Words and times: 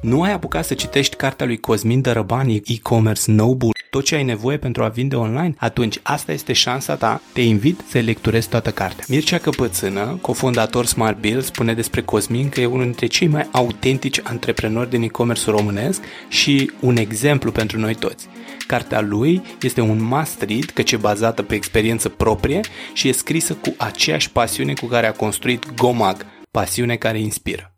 Nu 0.00 0.22
ai 0.22 0.32
apucat 0.32 0.64
să 0.64 0.74
citești 0.74 1.16
cartea 1.16 1.46
lui 1.46 1.58
Cosmin 1.58 2.00
Dărăbani, 2.00 2.62
e-commerce 2.66 3.30
Noble, 3.30 3.70
tot 3.90 4.04
ce 4.04 4.14
ai 4.14 4.24
nevoie 4.24 4.56
pentru 4.56 4.82
a 4.82 4.88
vinde 4.88 5.16
online? 5.16 5.54
Atunci 5.58 5.98
asta 6.02 6.32
este 6.32 6.52
șansa 6.52 6.94
ta. 6.94 7.20
Te 7.32 7.40
invit 7.40 7.80
să 7.88 7.98
lecturezi 7.98 8.48
toată 8.48 8.70
cartea. 8.70 9.04
Mircea 9.08 9.38
Căpățână, 9.38 10.18
cofondator 10.20 10.86
Smart 10.86 11.20
Bill, 11.20 11.40
spune 11.40 11.74
despre 11.74 12.02
Cosmin 12.02 12.48
că 12.48 12.60
e 12.60 12.66
unul 12.66 12.82
dintre 12.82 13.06
cei 13.06 13.26
mai 13.26 13.48
autentici 13.52 14.20
antreprenori 14.22 14.90
din 14.90 15.02
e-commerce 15.02 15.50
românesc 15.50 16.02
și 16.28 16.70
un 16.80 16.96
exemplu 16.96 17.52
pentru 17.52 17.78
noi 17.78 17.94
toți. 17.94 18.26
Cartea 18.66 19.00
lui 19.00 19.42
este 19.62 19.80
un 19.80 20.02
must 20.02 20.42
read 20.42 20.64
căci 20.64 20.92
e 20.92 20.96
bazată 20.96 21.42
pe 21.42 21.54
experiență 21.54 22.08
proprie 22.08 22.60
și 22.92 23.08
e 23.08 23.12
scrisă 23.12 23.54
cu 23.54 23.74
aceeași 23.76 24.30
pasiune 24.30 24.72
cu 24.72 24.86
care 24.86 25.06
a 25.06 25.12
construit 25.12 25.74
Gomag, 25.74 26.26
pasiune 26.50 26.96
care 26.96 27.20
inspiră. 27.20 27.77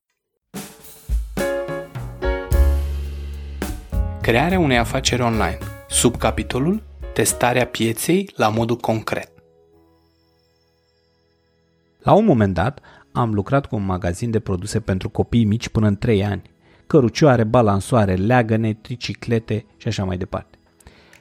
Crearea 4.23 4.59
unei 4.59 4.79
afaceri 4.79 5.23
online. 5.23 5.59
Subcapitolul 5.89 6.83
Testarea 7.13 7.67
pieței 7.67 8.31
la 8.37 8.49
modul 8.49 8.77
concret. 8.77 9.33
La 11.99 12.13
un 12.13 12.25
moment 12.25 12.55
dat, 12.55 12.81
am 13.13 13.35
lucrat 13.35 13.67
cu 13.67 13.77
un 13.77 13.85
magazin 13.85 14.31
de 14.31 14.41
produse 14.41 14.81
pentru 14.81 15.09
copii 15.09 15.45
mici 15.45 15.69
până 15.69 15.87
în 15.87 15.97
3 15.97 16.25
ani. 16.25 16.43
Cărucioare, 16.87 17.45
balansoare, 17.45 18.15
leagăne, 18.15 18.75
triciclete 18.75 19.67
și 19.77 19.89
așa 19.89 20.05
mai 20.05 20.17
departe. 20.17 20.59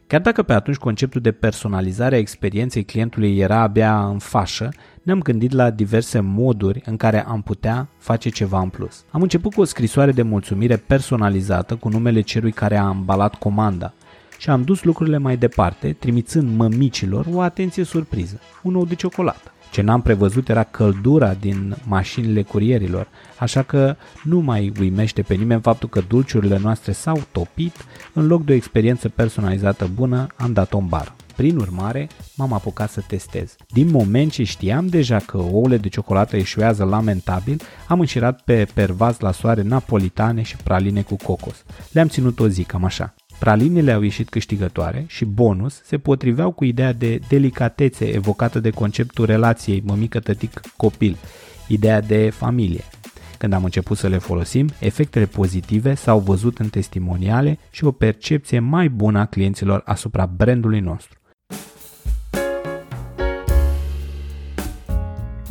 Chiar 0.10 0.22
dacă 0.22 0.44
pe 0.44 0.54
atunci 0.54 0.78
conceptul 0.78 1.22
de 1.22 1.32
personalizare 1.32 2.16
a 2.16 2.20
experienței 2.20 2.84
clientului 2.84 3.38
era 3.38 3.60
abia 3.60 4.06
în 4.06 4.18
fașă, 4.18 4.70
ne-am 5.04 5.20
gândit 5.20 5.52
la 5.52 5.70
diverse 5.70 6.20
moduri 6.20 6.82
în 6.86 6.98
care 6.98 7.26
am 7.26 7.42
putea 7.42 7.88
face 7.98 8.30
ceva 8.30 8.60
în 8.60 8.70
plus. 8.70 9.04
Am 9.12 9.22
început 9.22 9.54
cu 9.54 9.62
o 9.62 9.64
scrisoare 9.64 10.12
de 10.12 10.22
mulțumire 10.22 10.78
personalizată 10.78 11.76
cu 11.76 11.90
numele 11.90 12.22
celui 12.22 12.52
care 12.52 12.78
a 12.78 12.84
ambalat 12.84 13.36
comanda 13.36 13.94
și 14.38 14.50
am 14.50 14.64
dus 14.64 14.84
lucrurile 14.84 15.18
mai 15.18 15.38
departe, 15.38 15.96
trimițând 16.00 16.58
mămicilor 16.58 17.26
o 17.32 17.42
atenție 17.42 17.84
surpriză, 17.84 18.40
un 18.64 18.76
ou 18.76 18.86
de 18.86 18.96
ciocolată. 18.96 19.52
Ce 19.72 19.82
n-am 19.82 20.02
prevăzut 20.02 20.50
era 20.50 20.64
căldura 20.64 21.34
din 21.34 21.76
mașinile 21.88 22.42
curierilor, 22.42 23.08
așa 23.40 23.64
că 23.64 23.96
nu 24.24 24.40
mai 24.40 24.72
uimește 24.80 25.22
pe 25.22 25.34
nimeni 25.34 25.62
faptul 25.62 25.90
că 25.90 26.02
dulciurile 26.08 26.58
noastre 26.58 26.92
s-au 26.92 27.22
topit, 27.32 27.76
în 28.14 28.28
loc 28.28 28.44
de 28.46 28.52
o 28.52 28.56
experiență 28.56 29.10
personalizată 29.10 29.90
bună, 29.94 30.28
am 30.36 30.54
dat-o 30.54 30.78
în 30.78 30.88
bar. 30.88 31.16
Prin 31.36 31.58
urmare, 31.58 32.10
m-am 32.36 32.54
apucat 32.54 32.90
să 32.90 33.04
testez. 33.08 33.56
Din 33.68 33.90
moment 33.90 34.32
ce 34.32 34.44
știam 34.44 34.88
deja 34.88 35.18
că 35.18 35.38
ouăle 35.38 35.78
de 35.78 35.88
ciocolată 35.88 36.38
eșuează 36.38 36.84
lamentabil, 36.84 37.62
am 37.88 38.00
înșirat 38.00 38.42
pe 38.42 38.68
pervaz 38.74 39.20
la 39.20 39.32
soare 39.32 39.62
napolitane 39.62 40.42
și 40.42 40.56
praline 40.56 41.02
cu 41.02 41.16
cocos. 41.16 41.64
Le-am 41.92 42.08
ținut 42.08 42.40
o 42.40 42.48
zi, 42.48 42.64
cam 42.64 42.84
așa. 42.84 43.14
Pralinele 43.40 43.92
au 43.92 44.02
ieșit 44.02 44.30
câștigătoare 44.30 45.04
și 45.08 45.26
bonus 45.26 45.82
se 45.84 45.98
potriveau 45.98 46.52
cu 46.52 46.66
ideea 46.66 46.94
de 46.94 47.20
delicatețe 47.28 48.06
evocată 48.06 48.60
de 48.60 48.70
conceptul 48.70 49.26
relației 49.26 49.84
mămică-tătic-copil, 49.86 51.18
ideea 51.68 52.02
de 52.02 52.30
familie. 52.30 52.84
Când 53.38 53.54
am 53.54 53.64
început 53.64 53.98
să 53.98 54.08
le 54.08 54.18
folosim, 54.18 54.70
efectele 54.80 55.26
pozitive 55.26 55.94
s-au 55.94 56.20
văzut 56.20 56.60
în 56.60 56.70
testimoniale 56.70 57.60
și 57.72 57.84
o 57.84 57.92
percepție 57.92 58.60
mai 58.60 58.90
bună 58.90 59.20
a 59.20 59.26
clienților 59.26 59.82
asupra 59.86 60.26
brandului 60.26 60.80
nostru. 60.80 61.19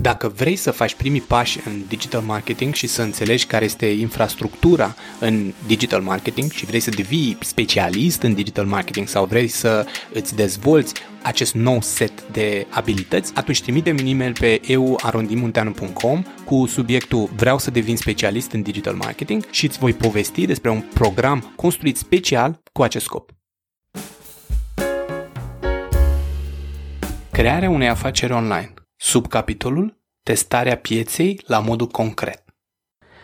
Dacă 0.00 0.28
vrei 0.28 0.56
să 0.56 0.70
faci 0.70 0.94
primii 0.94 1.20
pași 1.20 1.60
în 1.64 1.82
digital 1.88 2.20
marketing 2.20 2.74
și 2.74 2.86
să 2.86 3.02
înțelegi 3.02 3.46
care 3.46 3.64
este 3.64 3.86
infrastructura 3.86 4.94
în 5.18 5.52
digital 5.66 6.00
marketing 6.00 6.50
și 6.50 6.66
vrei 6.66 6.80
să 6.80 6.90
devii 6.90 7.36
specialist 7.40 8.22
în 8.22 8.34
digital 8.34 8.66
marketing 8.66 9.08
sau 9.08 9.24
vrei 9.24 9.48
să 9.48 9.86
îți 10.12 10.34
dezvolți 10.34 10.94
acest 11.22 11.54
nou 11.54 11.80
set 11.80 12.26
de 12.32 12.66
abilități, 12.70 13.32
atunci 13.34 13.62
trimite 13.62 13.90
un 13.90 14.06
e-mail 14.06 14.32
pe 14.32 14.60
euarondimunteanu.com 14.66 16.22
cu 16.44 16.66
subiectul 16.66 17.30
Vreau 17.36 17.58
să 17.58 17.70
devin 17.70 17.96
specialist 17.96 18.52
în 18.52 18.62
digital 18.62 18.94
marketing 18.94 19.44
și 19.50 19.64
îți 19.64 19.78
voi 19.78 19.92
povesti 19.92 20.46
despre 20.46 20.70
un 20.70 20.84
program 20.94 21.52
construit 21.56 21.96
special 21.96 22.60
cu 22.72 22.82
acest 22.82 23.04
scop. 23.04 23.30
Crearea 27.30 27.70
unei 27.70 27.88
afaceri 27.88 28.32
online 28.32 28.72
Subcapitolul 29.00 29.96
Testarea 30.22 30.76
pieței 30.76 31.40
la 31.46 31.58
modul 31.58 31.86
concret. 31.86 32.44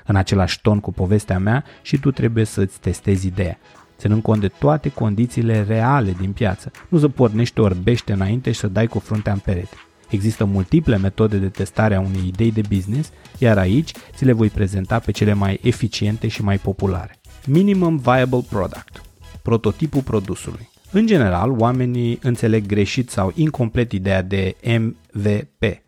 În 0.06 0.16
același 0.16 0.60
ton 0.60 0.80
cu 0.80 0.92
povestea 0.92 1.38
mea 1.38 1.64
și 1.82 1.98
tu 1.98 2.10
trebuie 2.10 2.44
să-ți 2.44 2.80
testezi 2.80 3.26
ideea, 3.26 3.58
ținând 3.98 4.22
cont 4.22 4.40
de 4.40 4.48
toate 4.48 4.88
condițiile 4.88 5.62
reale 5.62 6.10
din 6.10 6.32
piață. 6.32 6.70
Nu 6.88 6.98
să 6.98 7.08
pornești 7.08 7.60
orbește 7.60 8.12
înainte 8.12 8.52
și 8.52 8.58
să 8.58 8.66
dai 8.66 8.86
cu 8.86 8.98
fruntea 8.98 9.32
în 9.32 9.38
perete. 9.38 9.76
Există 10.10 10.44
multiple 10.44 10.96
metode 10.96 11.38
de 11.38 11.48
testare 11.48 11.94
a 11.94 12.00
unei 12.00 12.26
idei 12.26 12.52
de 12.52 12.62
business, 12.68 13.10
iar 13.38 13.58
aici 13.58 13.90
ți 14.14 14.24
le 14.24 14.32
voi 14.32 14.48
prezenta 14.48 14.98
pe 14.98 15.10
cele 15.10 15.32
mai 15.32 15.60
eficiente 15.62 16.28
și 16.28 16.42
mai 16.42 16.58
populare. 16.58 17.16
Minimum 17.46 17.96
Viable 17.96 18.44
Product 18.48 19.02
Prototipul 19.42 20.02
produsului 20.02 20.72
în 20.94 21.06
general, 21.06 21.50
oamenii 21.50 22.18
înțeleg 22.22 22.66
greșit 22.66 23.10
sau 23.10 23.32
incomplet 23.34 23.92
ideea 23.92 24.22
de 24.22 24.56
MVP. 24.78 25.82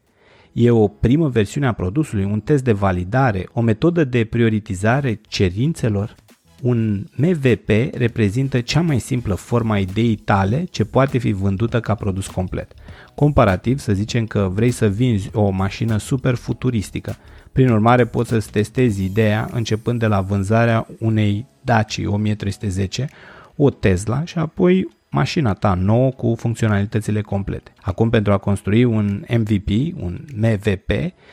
E 0.53 0.71
o 0.71 0.89
primă 0.89 1.29
versiune 1.29 1.67
a 1.67 1.73
produsului, 1.73 2.25
un 2.25 2.41
test 2.41 2.65
de 2.65 2.73
validare, 2.73 3.49
o 3.53 3.61
metodă 3.61 4.05
de 4.05 4.25
prioritizare 4.25 5.21
cerințelor. 5.29 6.15
Un 6.63 7.07
MVP 7.17 7.69
reprezintă 7.93 8.61
cea 8.61 8.81
mai 8.81 8.99
simplă 8.99 9.35
formă 9.35 9.73
a 9.73 9.79
ideii 9.79 10.17
tale 10.17 10.65
ce 10.71 10.85
poate 10.85 11.19
fi 11.19 11.33
vândută 11.33 11.81
ca 11.81 11.95
produs 11.95 12.27
complet. 12.27 12.73
Comparativ, 13.15 13.79
să 13.79 13.93
zicem 13.93 14.27
că 14.27 14.51
vrei 14.53 14.71
să 14.71 14.89
vinzi 14.89 15.31
o 15.33 15.51
mașină 15.51 15.97
super 15.97 16.35
futuristică. 16.35 17.17
Prin 17.53 17.69
urmare, 17.69 18.05
poți 18.07 18.29
să-ți 18.29 18.51
testezi 18.51 19.05
ideea 19.05 19.49
începând 19.53 19.99
de 19.99 20.07
la 20.07 20.21
vânzarea 20.21 20.87
unei 20.99 21.47
Daci 21.61 22.01
1310, 22.07 23.09
o 23.57 23.71
Tesla 23.71 24.25
și 24.25 24.39
apoi 24.39 24.89
mașina 25.17 25.53
ta 25.53 25.75
nouă 25.75 26.11
cu 26.11 26.35
funcționalitățile 26.39 27.21
complete. 27.21 27.73
Acum 27.81 28.11
pentru 28.11 28.33
a 28.33 28.39
construi 28.39 28.85
un 28.85 29.25
MVP, 29.39 29.69
un 30.01 30.25
MVP, 30.35 30.91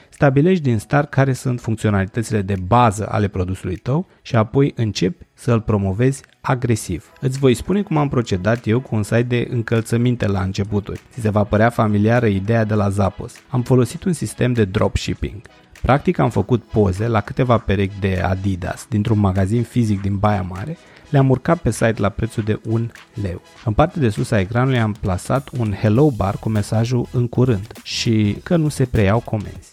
stabilești 0.10 0.64
din 0.64 0.78
start 0.78 1.10
care 1.10 1.34
sunt 1.34 1.60
funcționalitățile 1.60 2.42
de 2.42 2.56
bază 2.68 3.08
ale 3.10 3.28
produsului 3.28 3.76
tău 3.76 4.08
și 4.22 4.36
apoi 4.36 4.74
începi 4.76 5.26
să 5.34 5.52
îl 5.52 5.62
promovezi 5.62 6.24
agresiv. 6.42 7.12
Îți 7.20 7.40
voi 7.40 7.54
spune 7.54 7.82
cum 7.82 7.98
am 7.98 8.10
procedat 8.10 8.68
eu 8.68 8.80
cu 8.80 8.96
un 8.96 9.04
site 9.04 9.22
de 9.22 9.48
încălțăminte 9.50 10.28
la 10.28 10.42
începuturi. 10.42 11.02
Ți 11.12 11.20
se 11.20 11.30
va 11.30 11.44
părea 11.44 11.70
familiară 11.70 12.26
ideea 12.26 12.64
de 12.64 12.74
la 12.74 12.90
Zappos. 12.90 13.34
Am 13.50 13.62
folosit 13.62 14.04
un 14.04 14.14
sistem 14.14 14.54
de 14.54 14.66
dropshipping. 14.66 15.42
Practic 15.82 16.18
am 16.20 16.30
făcut 16.30 16.64
poze 16.64 17.08
la 17.08 17.22
câteva 17.22 17.58
perechi 17.58 18.00
de 18.00 18.22
Adidas 18.26 18.86
dintr-un 18.90 19.20
magazin 19.20 19.64
fizic 19.64 20.02
din 20.02 20.18
Baia 20.18 20.42
Mare 20.42 20.78
le-am 21.13 21.29
urcat 21.29 21.57
pe 21.57 21.72
site 21.72 21.96
la 21.97 22.09
prețul 22.09 22.44
de 22.44 22.59
1 22.69 22.91
leu. 23.22 23.41
În 23.66 23.74
partea 23.74 24.01
de 24.01 24.09
sus 24.09 24.31
a 24.31 24.40
ecranului 24.40 24.79
am 24.79 24.96
plasat 25.00 25.50
un 25.57 25.72
hello 25.72 26.12
bar 26.12 26.38
cu 26.38 26.50
mesajul 26.50 27.07
în 27.12 27.28
curând 27.28 27.72
și 27.84 28.38
că 28.44 28.56
nu 28.56 28.69
se 28.69 28.85
preiau 28.85 29.19
comenzi. 29.19 29.72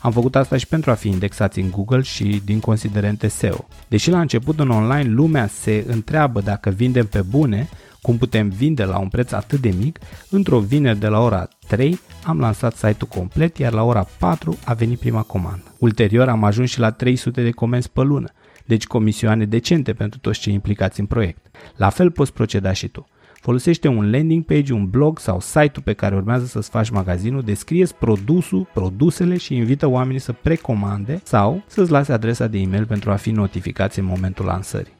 Am 0.00 0.12
făcut 0.12 0.36
asta 0.36 0.56
și 0.56 0.66
pentru 0.66 0.90
a 0.90 0.94
fi 0.94 1.08
indexați 1.08 1.60
în 1.60 1.70
Google 1.70 2.00
și 2.00 2.42
din 2.44 2.60
considerente 2.60 3.28
SEO. 3.28 3.66
Deși 3.88 4.10
la 4.10 4.20
început 4.20 4.60
în 4.60 4.70
online 4.70 5.08
lumea 5.08 5.46
se 5.46 5.84
întreabă 5.86 6.40
dacă 6.40 6.70
vindem 6.70 7.06
pe 7.06 7.22
bune, 7.22 7.68
cum 8.02 8.18
putem 8.18 8.48
vinde 8.48 8.84
la 8.84 8.98
un 8.98 9.08
preț 9.08 9.32
atât 9.32 9.60
de 9.60 9.74
mic, 9.78 9.98
într-o 10.30 10.58
vineri 10.58 10.98
de 10.98 11.06
la 11.06 11.20
ora 11.20 11.48
3 11.66 12.00
am 12.24 12.40
lansat 12.40 12.74
site-ul 12.74 13.10
complet, 13.14 13.58
iar 13.58 13.72
la 13.72 13.82
ora 13.82 14.06
4 14.18 14.58
a 14.64 14.74
venit 14.74 14.98
prima 14.98 15.22
comandă. 15.22 15.74
Ulterior 15.78 16.28
am 16.28 16.44
ajuns 16.44 16.70
și 16.70 16.78
la 16.78 16.90
300 16.90 17.42
de 17.42 17.50
comenzi 17.50 17.90
pe 17.90 18.00
lună 18.00 18.32
deci 18.70 18.86
comisioane 18.86 19.44
decente 19.44 19.92
pentru 19.92 20.18
toți 20.18 20.40
cei 20.40 20.52
implicați 20.52 21.00
în 21.00 21.06
proiect. 21.06 21.46
La 21.76 21.88
fel 21.88 22.10
poți 22.10 22.32
proceda 22.32 22.72
și 22.72 22.88
tu. 22.88 23.08
Folosește 23.40 23.88
un 23.88 24.10
landing 24.10 24.44
page, 24.44 24.72
un 24.72 24.86
blog 24.90 25.18
sau 25.18 25.40
site-ul 25.40 25.82
pe 25.84 25.92
care 25.92 26.14
urmează 26.14 26.44
să-ți 26.46 26.70
faci 26.70 26.90
magazinul, 26.90 27.42
descrieți 27.42 27.94
produsul, 27.94 28.68
produsele 28.74 29.36
și 29.36 29.56
invită 29.56 29.86
oamenii 29.86 30.20
să 30.20 30.32
precomande 30.32 31.20
sau 31.24 31.62
să-ți 31.66 31.90
lase 31.90 32.12
adresa 32.12 32.46
de 32.46 32.58
e-mail 32.58 32.86
pentru 32.86 33.10
a 33.10 33.14
fi 33.14 33.30
notificați 33.30 33.98
în 33.98 34.04
momentul 34.04 34.44
lansării. 34.44 34.96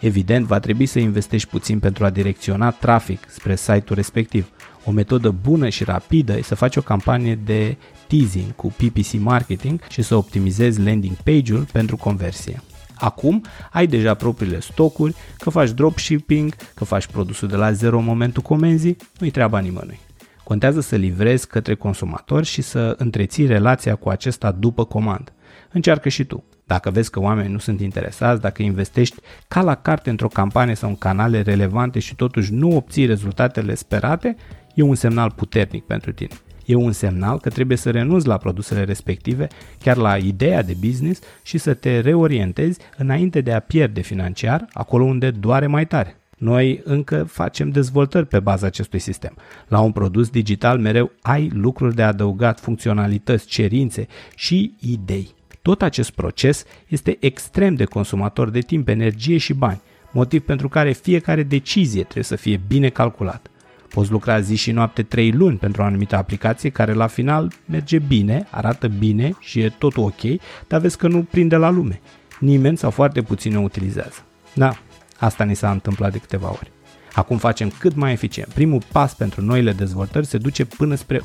Evident, 0.00 0.46
va 0.46 0.58
trebui 0.58 0.86
să 0.86 0.98
investești 0.98 1.48
puțin 1.48 1.78
pentru 1.78 2.04
a 2.04 2.10
direcționa 2.10 2.70
trafic 2.70 3.26
spre 3.28 3.56
site-ul 3.56 3.94
respectiv. 3.94 4.50
O 4.84 4.90
metodă 4.90 5.34
bună 5.42 5.68
și 5.68 5.84
rapidă 5.84 6.36
e 6.36 6.42
să 6.42 6.54
faci 6.54 6.76
o 6.76 6.80
campanie 6.80 7.38
de 7.44 7.76
teasing 8.08 8.54
cu 8.54 8.66
PPC 8.66 9.12
marketing 9.18 9.80
și 9.88 10.02
să 10.02 10.14
optimizezi 10.14 10.80
landing 10.80 11.16
page-ul 11.16 11.66
pentru 11.72 11.96
conversie. 11.96 12.62
Acum 13.04 13.44
ai 13.70 13.86
deja 13.86 14.14
propriile 14.14 14.60
stocuri, 14.60 15.14
că 15.38 15.50
faci 15.50 15.70
dropshipping, 15.70 16.54
că 16.74 16.84
faci 16.84 17.06
produsul 17.06 17.48
de 17.48 17.56
la 17.56 17.72
zero 17.72 17.98
în 17.98 18.04
momentul 18.04 18.42
comenzii, 18.42 18.96
nu-i 19.18 19.30
treaba 19.30 19.58
nimănui. 19.58 19.98
Contează 20.44 20.80
să 20.80 20.96
livrezi 20.96 21.46
către 21.46 21.74
consumator 21.74 22.44
și 22.44 22.62
să 22.62 22.94
întreții 22.98 23.46
relația 23.46 23.94
cu 23.94 24.08
acesta 24.08 24.50
după 24.50 24.84
comandă. 24.84 25.32
Încearcă 25.72 26.08
și 26.08 26.24
tu. 26.24 26.44
Dacă 26.66 26.90
vezi 26.90 27.10
că 27.10 27.20
oamenii 27.20 27.52
nu 27.52 27.58
sunt 27.58 27.80
interesați, 27.80 28.40
dacă 28.40 28.62
investești 28.62 29.16
ca 29.48 29.62
la 29.62 29.74
carte 29.74 30.10
într-o 30.10 30.28
campanie 30.28 30.74
sau 30.74 30.88
în 30.88 30.96
canale 30.96 31.40
relevante 31.42 31.98
și 31.98 32.14
totuși 32.14 32.52
nu 32.52 32.76
obții 32.76 33.06
rezultatele 33.06 33.74
sperate, 33.74 34.36
e 34.74 34.82
un 34.82 34.94
semnal 34.94 35.30
puternic 35.30 35.84
pentru 35.84 36.12
tine. 36.12 36.34
E 36.64 36.74
un 36.74 36.92
semnal 36.92 37.38
că 37.38 37.48
trebuie 37.48 37.76
să 37.76 37.90
renunți 37.90 38.26
la 38.26 38.36
produsele 38.36 38.84
respective, 38.84 39.48
chiar 39.78 39.96
la 39.96 40.16
ideea 40.16 40.62
de 40.62 40.76
business 40.80 41.20
și 41.42 41.58
să 41.58 41.74
te 41.74 42.00
reorientezi 42.00 42.78
înainte 42.96 43.40
de 43.40 43.52
a 43.52 43.60
pierde 43.60 44.00
financiar 44.00 44.66
acolo 44.72 45.04
unde 45.04 45.30
doare 45.30 45.66
mai 45.66 45.86
tare. 45.86 46.16
Noi 46.38 46.80
încă 46.84 47.24
facem 47.24 47.70
dezvoltări 47.70 48.26
pe 48.26 48.40
baza 48.40 48.66
acestui 48.66 48.98
sistem. 48.98 49.36
La 49.68 49.80
un 49.80 49.92
produs 49.92 50.28
digital 50.28 50.78
mereu 50.78 51.10
ai 51.22 51.50
lucruri 51.52 51.94
de 51.94 52.02
adăugat, 52.02 52.60
funcționalități, 52.60 53.46
cerințe 53.46 54.06
și 54.36 54.74
idei. 54.80 55.34
Tot 55.62 55.82
acest 55.82 56.10
proces 56.10 56.64
este 56.88 57.16
extrem 57.20 57.74
de 57.74 57.84
consumator 57.84 58.50
de 58.50 58.60
timp, 58.60 58.88
energie 58.88 59.36
și 59.36 59.54
bani, 59.54 59.80
motiv 60.12 60.40
pentru 60.40 60.68
care 60.68 60.92
fiecare 60.92 61.42
decizie 61.42 62.02
trebuie 62.02 62.24
să 62.24 62.36
fie 62.36 62.60
bine 62.66 62.88
calculată. 62.88 63.50
Poți 63.94 64.10
lucra 64.10 64.40
zi 64.40 64.54
și 64.54 64.70
noapte 64.70 65.02
3 65.02 65.32
luni 65.32 65.56
pentru 65.56 65.82
o 65.82 65.84
anumită 65.84 66.16
aplicație 66.16 66.70
care 66.70 66.92
la 66.92 67.06
final 67.06 67.52
merge 67.66 67.98
bine, 67.98 68.46
arată 68.50 68.88
bine 68.88 69.32
și 69.40 69.60
e 69.60 69.68
tot 69.68 69.96
ok, 69.96 70.20
dar 70.68 70.80
vezi 70.80 70.96
că 70.96 71.08
nu 71.08 71.22
prinde 71.22 71.56
la 71.56 71.70
lume. 71.70 72.00
Nimeni 72.40 72.76
sau 72.76 72.90
foarte 72.90 73.22
puțin 73.22 73.56
o 73.56 73.60
utilizează. 73.60 74.24
Da, 74.54 74.76
asta 75.18 75.44
ni 75.44 75.56
s-a 75.56 75.70
întâmplat 75.70 76.12
de 76.12 76.18
câteva 76.18 76.48
ori. 76.48 76.72
Acum 77.12 77.36
facem 77.38 77.72
cât 77.78 77.94
mai 77.94 78.12
eficient. 78.12 78.52
Primul 78.52 78.82
pas 78.92 79.14
pentru 79.14 79.42
noile 79.42 79.72
dezvoltări 79.72 80.26
se 80.26 80.38
duce 80.38 80.64
până 80.64 80.94
spre 80.94 81.20
80%. 81.20 81.22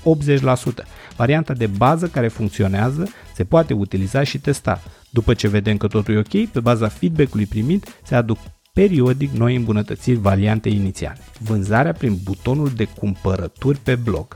Varianta 1.16 1.54
de 1.54 1.68
bază 1.68 2.08
care 2.08 2.28
funcționează 2.28 3.10
se 3.34 3.44
poate 3.44 3.74
utiliza 3.74 4.24
și 4.24 4.40
testa. 4.40 4.82
După 5.10 5.34
ce 5.34 5.48
vedem 5.48 5.78
că 5.78 5.88
totul 5.88 6.16
e 6.16 6.18
ok, 6.18 6.50
pe 6.52 6.60
baza 6.60 6.88
feedback-ului 6.88 7.46
primit 7.46 8.00
se 8.04 8.16
aduc 8.16 8.38
periodic 8.80 9.32
noi 9.32 9.56
îmbunătățiri 9.56 10.20
variante 10.20 10.70
inițiale. 10.70 11.20
Vânzarea 11.40 11.94
prin 11.94 12.18
butonul 12.24 12.70
de 12.70 12.86
cumpărături 12.86 13.78
pe 13.78 13.96
blog. 13.96 14.36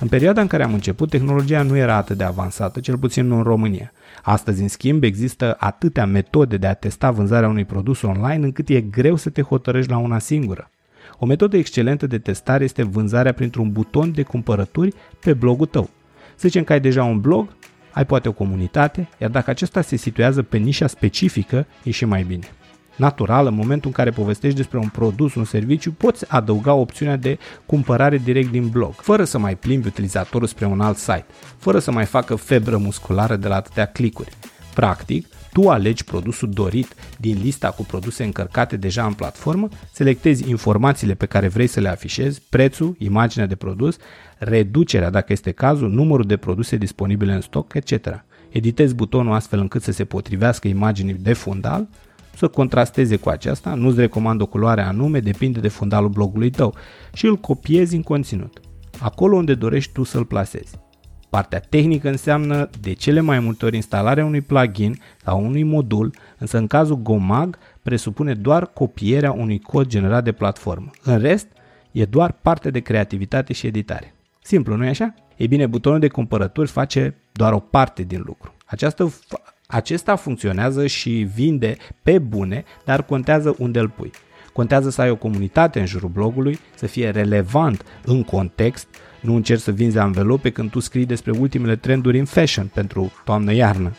În 0.00 0.08
perioada 0.08 0.40
în 0.40 0.46
care 0.46 0.62
am 0.62 0.72
început, 0.72 1.10
tehnologia 1.10 1.62
nu 1.62 1.76
era 1.76 1.94
atât 1.94 2.16
de 2.16 2.24
avansată, 2.24 2.80
cel 2.80 2.98
puțin 2.98 3.26
nu 3.26 3.36
în 3.36 3.42
România. 3.42 3.92
Astăzi, 4.22 4.62
în 4.62 4.68
schimb, 4.68 5.02
există 5.02 5.56
atâtea 5.58 6.06
metode 6.06 6.56
de 6.56 6.66
a 6.66 6.74
testa 6.74 7.10
vânzarea 7.10 7.48
unui 7.48 7.64
produs 7.64 8.02
online 8.02 8.44
încât 8.44 8.68
e 8.68 8.80
greu 8.80 9.16
să 9.16 9.30
te 9.30 9.42
hotărăști 9.42 9.90
la 9.90 9.98
una 9.98 10.18
singură. 10.18 10.70
O 11.18 11.26
metodă 11.26 11.56
excelentă 11.56 12.06
de 12.06 12.18
testare 12.18 12.64
este 12.64 12.82
vânzarea 12.82 13.32
printr-un 13.32 13.72
buton 13.72 14.12
de 14.12 14.22
cumpărături 14.22 14.94
pe 15.20 15.32
blogul 15.32 15.66
tău. 15.66 15.90
Să 16.34 16.48
zicem 16.48 16.64
că 16.64 16.72
ai 16.72 16.80
deja 16.80 17.04
un 17.04 17.20
blog, 17.20 17.48
ai 17.90 18.06
poate 18.06 18.28
o 18.28 18.32
comunitate, 18.32 19.08
iar 19.20 19.30
dacă 19.30 19.50
acesta 19.50 19.80
se 19.80 19.96
situează 19.96 20.42
pe 20.42 20.56
nișa 20.56 20.86
specifică, 20.86 21.66
e 21.84 21.90
și 21.90 22.04
mai 22.04 22.22
bine 22.22 22.46
natural, 22.96 23.46
în 23.46 23.54
momentul 23.54 23.88
în 23.88 23.92
care 23.92 24.10
povestești 24.10 24.56
despre 24.56 24.78
un 24.78 24.88
produs, 24.88 25.34
un 25.34 25.44
serviciu, 25.44 25.92
poți 25.92 26.30
adăuga 26.32 26.72
opțiunea 26.72 27.16
de 27.16 27.38
cumpărare 27.66 28.18
direct 28.18 28.50
din 28.50 28.68
blog, 28.68 28.92
fără 28.92 29.24
să 29.24 29.38
mai 29.38 29.56
plimbi 29.56 29.86
utilizatorul 29.86 30.46
spre 30.46 30.66
un 30.66 30.80
alt 30.80 30.96
site, 30.96 31.26
fără 31.56 31.78
să 31.78 31.90
mai 31.90 32.04
facă 32.04 32.34
febră 32.34 32.76
musculară 32.76 33.36
de 33.36 33.48
la 33.48 33.54
atâtea 33.54 33.86
clicuri. 33.86 34.30
Practic, 34.74 35.26
tu 35.52 35.68
alegi 35.68 36.04
produsul 36.04 36.50
dorit 36.50 36.94
din 37.18 37.38
lista 37.42 37.70
cu 37.70 37.82
produse 37.82 38.24
încărcate 38.24 38.76
deja 38.76 39.04
în 39.06 39.12
platformă, 39.12 39.68
selectezi 39.92 40.48
informațiile 40.48 41.14
pe 41.14 41.26
care 41.26 41.48
vrei 41.48 41.66
să 41.66 41.80
le 41.80 41.88
afișezi, 41.88 42.42
prețul, 42.48 42.94
imaginea 42.98 43.46
de 43.46 43.54
produs, 43.54 43.96
reducerea 44.38 45.10
dacă 45.10 45.32
este 45.32 45.50
cazul, 45.50 45.90
numărul 45.90 46.26
de 46.26 46.36
produse 46.36 46.76
disponibile 46.76 47.32
în 47.32 47.40
stoc, 47.40 47.74
etc. 47.74 48.24
Editezi 48.48 48.94
butonul 48.94 49.34
astfel 49.34 49.58
încât 49.58 49.82
să 49.82 49.92
se 49.92 50.04
potrivească 50.04 50.68
imaginii 50.68 51.14
de 51.14 51.32
fundal, 51.32 51.88
să 52.36 52.48
contrasteze 52.48 53.16
cu 53.16 53.28
aceasta, 53.28 53.74
nu-ți 53.74 54.00
recomand 54.00 54.40
o 54.40 54.46
culoare 54.46 54.82
anume, 54.82 55.20
depinde 55.20 55.60
de 55.60 55.68
fundalul 55.68 56.08
blogului 56.08 56.50
tău 56.50 56.74
și 57.12 57.26
îl 57.26 57.36
copiezi 57.36 57.94
în 57.94 58.02
conținut, 58.02 58.60
acolo 59.00 59.36
unde 59.36 59.54
dorești 59.54 59.92
tu 59.92 60.02
să-l 60.02 60.24
plasezi. 60.24 60.78
Partea 61.30 61.60
tehnică 61.60 62.08
înseamnă 62.08 62.70
de 62.80 62.92
cele 62.92 63.20
mai 63.20 63.38
multe 63.38 63.64
ori 63.64 63.76
instalarea 63.76 64.24
unui 64.24 64.40
plugin 64.40 64.98
sau 65.24 65.44
unui 65.44 65.62
modul, 65.62 66.14
însă 66.38 66.58
în 66.58 66.66
cazul 66.66 66.96
Gomag 66.96 67.58
presupune 67.82 68.34
doar 68.34 68.66
copierea 68.66 69.32
unui 69.32 69.58
cod 69.58 69.86
generat 69.86 70.24
de 70.24 70.32
platformă. 70.32 70.90
În 71.02 71.18
rest, 71.18 71.46
e 71.92 72.04
doar 72.04 72.32
parte 72.32 72.70
de 72.70 72.80
creativitate 72.80 73.52
și 73.52 73.66
editare. 73.66 74.14
Simplu, 74.42 74.76
nu-i 74.76 74.88
așa? 74.88 75.14
Ei 75.36 75.48
bine, 75.48 75.66
butonul 75.66 75.98
de 75.98 76.08
cumpărături 76.08 76.70
face 76.70 77.14
doar 77.32 77.52
o 77.52 77.58
parte 77.58 78.02
din 78.02 78.22
lucru. 78.26 78.54
Această 78.66 79.12
acesta 79.72 80.16
funcționează 80.16 80.86
și 80.86 81.10
vinde 81.34 81.76
pe 82.02 82.18
bune, 82.18 82.64
dar 82.84 83.04
contează 83.04 83.54
unde 83.58 83.78
îl 83.78 83.88
pui. 83.88 84.10
Contează 84.52 84.90
să 84.90 85.00
ai 85.00 85.10
o 85.10 85.16
comunitate 85.16 85.80
în 85.80 85.86
jurul 85.86 86.08
blogului, 86.08 86.58
să 86.74 86.86
fie 86.86 87.10
relevant 87.10 87.84
în 88.04 88.22
context, 88.22 88.86
nu 89.20 89.34
încerci 89.34 89.60
să 89.60 89.70
vinzi 89.70 89.98
anvelope 89.98 90.50
când 90.50 90.70
tu 90.70 90.80
scrii 90.80 91.06
despre 91.06 91.30
ultimele 91.30 91.76
trenduri 91.76 92.18
în 92.18 92.24
fashion 92.24 92.70
pentru 92.74 93.12
toamnă-iarnă, 93.24 93.92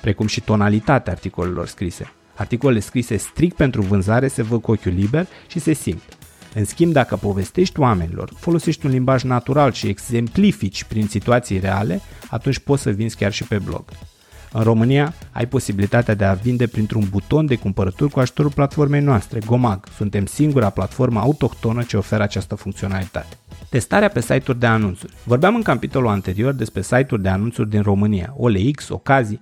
precum 0.00 0.26
și 0.26 0.40
tonalitatea 0.40 1.12
articolelor 1.12 1.66
scrise. 1.66 2.12
Articolele 2.34 2.80
scrise 2.80 3.16
strict 3.16 3.56
pentru 3.56 3.82
vânzare 3.82 4.28
se 4.28 4.42
văd 4.42 4.62
cu 4.62 4.70
ochiul 4.70 4.92
liber 4.92 5.26
și 5.46 5.58
se 5.58 5.72
simt. 5.72 6.18
În 6.54 6.64
schimb, 6.64 6.92
dacă 6.92 7.16
povestești 7.16 7.80
oamenilor, 7.80 8.32
folosești 8.36 8.86
un 8.86 8.92
limbaj 8.92 9.22
natural 9.22 9.72
și 9.72 9.86
exemplifici 9.86 10.84
prin 10.84 11.06
situații 11.06 11.58
reale, 11.58 12.00
atunci 12.30 12.58
poți 12.58 12.82
să 12.82 12.90
vinzi 12.90 13.16
chiar 13.16 13.32
și 13.32 13.44
pe 13.44 13.58
blog. 13.58 13.84
În 14.52 14.62
România 14.62 15.14
ai 15.30 15.46
posibilitatea 15.46 16.14
de 16.14 16.24
a 16.24 16.32
vinde 16.32 16.66
printr-un 16.66 17.04
buton 17.10 17.46
de 17.46 17.54
cumpărături 17.54 18.12
cu 18.12 18.20
ajutorul 18.20 18.52
platformei 18.52 19.00
noastre, 19.00 19.40
Gomag. 19.46 19.84
Suntem 19.96 20.26
singura 20.26 20.70
platformă 20.70 21.20
autohtonă 21.20 21.82
ce 21.82 21.96
oferă 21.96 22.22
această 22.22 22.54
funcționalitate. 22.54 23.36
Testarea 23.68 24.08
pe 24.08 24.20
site-uri 24.20 24.58
de 24.58 24.66
anunțuri. 24.66 25.12
Vorbeam 25.24 25.54
în 25.54 25.62
capitolul 25.62 26.08
anterior 26.08 26.52
despre 26.52 26.82
site-uri 26.82 27.22
de 27.22 27.28
anunțuri 27.28 27.70
din 27.70 27.82
România, 27.82 28.34
OLX, 28.36 28.88
Ocazii. 28.88 29.40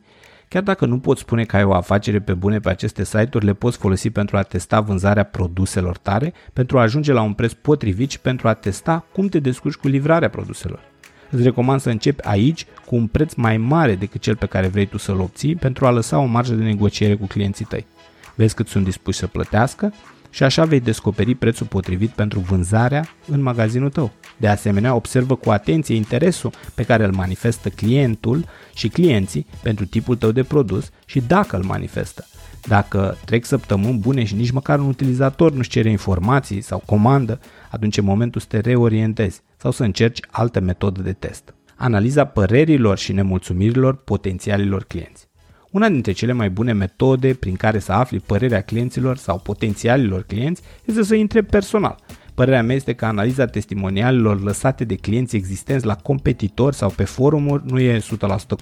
Chiar 0.48 0.62
dacă 0.62 0.86
nu 0.86 0.98
poți 0.98 1.20
spune 1.20 1.44
că 1.44 1.56
ai 1.56 1.64
o 1.64 1.74
afacere 1.74 2.20
pe 2.20 2.34
bune 2.34 2.58
pe 2.58 2.70
aceste 2.70 3.04
site-uri, 3.04 3.44
le 3.44 3.52
poți 3.52 3.78
folosi 3.78 4.10
pentru 4.10 4.36
a 4.36 4.42
testa 4.42 4.80
vânzarea 4.80 5.22
produselor 5.22 5.96
tare, 5.96 6.32
pentru 6.52 6.78
a 6.78 6.82
ajunge 6.82 7.12
la 7.12 7.22
un 7.22 7.32
preț 7.32 7.52
potrivit 7.52 8.10
și 8.10 8.20
pentru 8.20 8.48
a 8.48 8.52
testa 8.52 9.04
cum 9.12 9.26
te 9.26 9.38
descurci 9.38 9.76
cu 9.76 9.88
livrarea 9.88 10.30
produselor. 10.30 10.87
Îți 11.30 11.42
recomand 11.42 11.80
să 11.80 11.90
începi 11.90 12.26
aici 12.26 12.66
cu 12.86 12.96
un 12.96 13.06
preț 13.06 13.34
mai 13.34 13.56
mare 13.56 13.94
decât 13.94 14.20
cel 14.20 14.36
pe 14.36 14.46
care 14.46 14.66
vrei 14.66 14.86
tu 14.86 14.98
să-l 14.98 15.20
obții 15.20 15.56
pentru 15.56 15.86
a 15.86 15.90
lăsa 15.90 16.18
o 16.18 16.24
marjă 16.24 16.54
de 16.54 16.62
negociere 16.62 17.14
cu 17.14 17.26
clienții 17.26 17.64
tăi. 17.64 17.86
Vezi 18.34 18.54
cât 18.54 18.68
sunt 18.68 18.84
dispuși 18.84 19.18
să 19.18 19.26
plătească 19.26 19.92
și 20.30 20.42
așa 20.42 20.64
vei 20.64 20.80
descoperi 20.80 21.34
prețul 21.34 21.66
potrivit 21.66 22.10
pentru 22.10 22.38
vânzarea 22.38 23.08
în 23.26 23.42
magazinul 23.42 23.90
tău. 23.90 24.12
De 24.36 24.48
asemenea, 24.48 24.94
observă 24.94 25.34
cu 25.34 25.50
atenție 25.50 25.94
interesul 25.94 26.52
pe 26.74 26.82
care 26.82 27.04
îl 27.04 27.12
manifestă 27.12 27.68
clientul 27.68 28.44
și 28.74 28.88
clienții 28.88 29.46
pentru 29.62 29.84
tipul 29.84 30.16
tău 30.16 30.32
de 30.32 30.42
produs 30.42 30.90
și 31.06 31.20
dacă 31.20 31.56
îl 31.56 31.64
manifestă. 31.64 32.26
Dacă 32.66 33.16
trec 33.24 33.44
săptămâni 33.44 33.98
bune 33.98 34.24
și 34.24 34.34
nici 34.34 34.50
măcar 34.50 34.78
un 34.78 34.86
utilizator 34.86 35.52
nu-și 35.52 35.70
cere 35.70 35.90
informații 35.90 36.60
sau 36.60 36.82
comandă, 36.86 37.40
atunci 37.70 37.96
e 37.96 38.00
momentul 38.00 38.40
să 38.40 38.46
te 38.50 38.60
reorientezi 38.60 39.42
sau 39.56 39.70
să 39.70 39.84
încerci 39.84 40.20
alte 40.30 40.60
metode 40.60 41.02
de 41.02 41.12
test. 41.12 41.54
Analiza 41.76 42.24
părerilor 42.24 42.98
și 42.98 43.12
nemulțumirilor 43.12 43.96
potențialilor 43.96 44.84
clienți. 44.84 45.28
Una 45.70 45.88
dintre 45.88 46.12
cele 46.12 46.32
mai 46.32 46.50
bune 46.50 46.72
metode 46.72 47.34
prin 47.34 47.54
care 47.54 47.78
să 47.78 47.92
afli 47.92 48.18
părerea 48.18 48.60
clienților 48.60 49.16
sau 49.16 49.38
potențialilor 49.38 50.22
clienți 50.22 50.62
este 50.84 51.02
să 51.02 51.14
intre 51.14 51.42
personal. 51.42 51.96
Părerea 52.34 52.62
mea 52.62 52.76
este 52.76 52.92
că 52.92 53.04
analiza 53.04 53.46
testimonialelor 53.46 54.42
lăsate 54.42 54.84
de 54.84 54.94
clienți 54.94 55.36
existenți 55.36 55.86
la 55.86 55.94
competitori 55.94 56.76
sau 56.76 56.90
pe 56.90 57.04
forumuri 57.04 57.62
nu 57.66 57.80
e 57.80 57.98
100% 57.98 58.00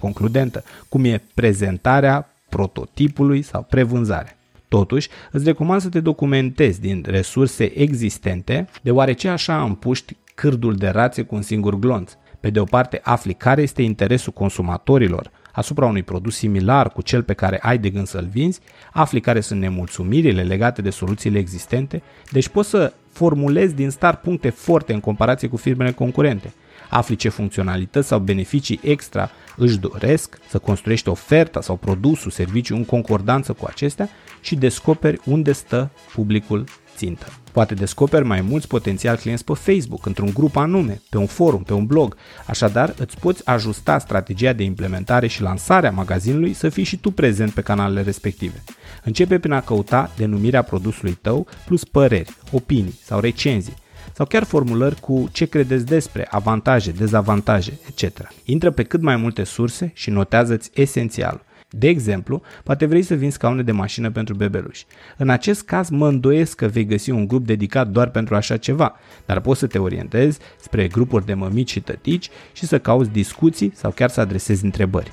concludentă, 0.01 0.65
cum 0.89 1.05
e 1.05 1.23
prezentarea 1.35 2.31
prototipului 2.49 3.43
sau 3.43 3.63
prevânzarea. 3.63 4.37
Totuși, 4.77 5.09
îți 5.31 5.45
recomand 5.45 5.81
să 5.81 5.89
te 5.89 6.01
documentezi 6.01 6.81
din 6.81 7.05
resurse 7.07 7.81
existente, 7.81 8.69
deoarece 8.83 9.29
așa 9.29 9.63
împuști 9.63 10.17
cârdul 10.35 10.75
de 10.75 10.89
rație 10.89 11.23
cu 11.23 11.35
un 11.35 11.43
singur 11.43 11.79
glonț. 11.79 12.13
Pe 12.41 12.51
de 12.51 12.61
o 12.61 12.65
parte, 12.65 13.01
afli 13.03 13.35
care 13.35 13.63
este 13.63 13.83
interesul 13.83 14.33
consumatorilor 14.33 15.31
asupra 15.53 15.87
unui 15.87 16.03
produs 16.03 16.37
similar 16.37 16.91
cu 16.91 17.03
cel 17.03 17.23
pe 17.23 17.33
care 17.33 17.59
ai 17.63 17.79
de 17.79 17.91
gând 17.91 18.07
să-l 18.07 18.29
vinzi, 18.31 18.61
afli 18.93 19.21
care 19.21 19.41
sunt 19.41 19.61
nemulțumirile 19.61 20.43
legate 20.43 20.83
de 20.83 20.91
soluțiile 20.91 21.39
existente, 21.39 22.03
deci 22.31 22.49
poți 22.49 22.69
să 22.69 22.93
formulezi 23.13 23.75
din 23.75 23.91
start 23.91 24.21
puncte 24.21 24.51
forte 24.51 24.93
în 24.93 25.01
comparație 25.01 25.49
cu 25.49 25.57
firmele 25.57 25.93
concurente. 25.93 26.53
Afli 26.89 27.17
ce 27.17 27.29
funcționalități 27.29 28.09
sau 28.09 28.19
beneficii 28.19 28.81
extra 28.83 29.31
își 29.57 29.79
doresc, 29.79 30.39
să 30.49 30.59
construiești 30.59 31.09
oferta 31.09 31.61
sau 31.61 31.77
produsul, 31.77 32.31
serviciu 32.31 32.75
în 32.75 32.85
concordanță 32.85 33.53
cu 33.53 33.67
acestea 33.69 34.09
și 34.41 34.55
descoperi 34.55 35.21
unde 35.25 35.53
stă 35.53 35.91
publicul 36.15 36.65
țintă. 36.97 37.27
Poate 37.53 37.75
descoperi 37.75 38.25
mai 38.25 38.41
mulți 38.41 38.67
potențial 38.67 39.17
clienți 39.17 39.45
pe 39.45 39.53
Facebook, 39.55 40.07
într-un 40.07 40.31
grup 40.35 40.57
anume, 40.57 41.03
pe 41.11 41.19
un 41.19 41.27
forum, 41.27 41.63
pe 41.63 41.73
un 41.73 41.87
blog. 41.87 42.17
Așadar, 42.47 42.95
îți 42.99 43.19
poți 43.19 43.47
ajusta 43.47 43.99
strategia 43.99 44.53
de 44.53 44.63
implementare 44.63 45.27
și 45.27 45.43
lansarea 45.43 45.91
magazinului 45.91 46.53
să 46.53 46.69
fii 46.69 46.85
și 46.85 46.97
tu 46.97 47.11
prezent 47.11 47.53
pe 47.53 47.61
canalele 47.61 48.03
respective. 48.03 48.63
Începe 49.05 49.39
prin 49.39 49.53
a 49.53 49.61
căuta 49.61 50.11
denumirea 50.17 50.63
produsului 50.63 51.19
tău 51.23 51.47
plus 51.67 51.85
păreri, 51.85 52.37
opinii 52.51 53.01
sau 53.03 53.21
recenzii 53.21 53.75
sau 54.13 54.27
chiar 54.27 54.45
formulări 54.45 55.01
cu 55.01 55.29
ce 55.33 55.47
credeți 55.47 55.87
despre, 55.87 56.27
avantaje, 56.31 56.91
dezavantaje, 56.91 57.79
etc. 57.89 58.29
Intră 58.45 58.71
pe 58.71 58.83
cât 58.83 59.03
mai 59.03 59.17
multe 59.17 59.45
surse 59.45 59.91
și 59.95 60.11
notează-ți 60.11 60.71
esențial. 60.75 61.45
De 61.69 61.89
exemplu, 61.89 62.43
poate 62.63 62.87
vrei 62.87 63.03
să 63.03 63.15
vinzi 63.15 63.35
scaune 63.35 63.63
de 63.63 63.73
mașină 63.73 64.11
pentru 64.11 64.35
bebeluși. 64.35 64.87
În 65.17 65.29
acest 65.29 65.63
caz 65.63 65.89
mă 65.89 66.09
îndoiesc 66.09 66.57
că 66.57 66.67
vei 66.67 66.85
găsi 66.85 67.11
un 67.11 67.27
grup 67.27 67.47
dedicat 67.47 67.89
doar 67.89 68.11
pentru 68.11 68.35
așa 68.35 68.57
ceva, 68.57 68.97
dar 69.27 69.41
poți 69.41 69.59
să 69.59 69.67
te 69.67 69.79
orientezi 69.79 70.39
spre 70.61 70.89
grupuri 70.89 71.27
de 71.27 71.35
mămici 71.35 71.71
și 71.71 71.81
tătici 71.81 72.29
și 72.53 72.67
să 72.67 72.79
cauți 72.79 73.11
discuții 73.11 73.73
sau 73.75 73.91
chiar 73.91 74.11
să 74.11 74.21
adresezi 74.21 74.65
întrebări. 74.65 75.13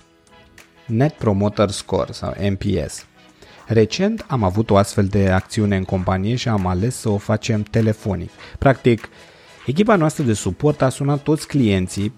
Net 0.85 1.13
Promoter 1.13 1.69
Score 1.69 2.12
sau 2.12 2.33
NPS 2.50 3.05
Recent 3.67 4.25
am 4.27 4.43
avut 4.43 4.70
o 4.70 4.77
astfel 4.77 5.05
de 5.05 5.29
acțiune 5.29 5.75
în 5.75 5.84
companie 5.84 6.36
și 6.36 6.48
am 6.48 6.67
ales 6.67 6.96
să 6.96 7.10
o 7.10 7.17
facem 7.17 7.62
telefonic. 7.62 8.29
Practic, 8.60 9.10
echipa 9.65 9.96
noastră 9.96 10.24
de 10.24 10.34
suport 10.34 10.82
a 10.82 10.89
sunat 10.89 11.24
toți 11.24 11.48
clienții 11.48 12.13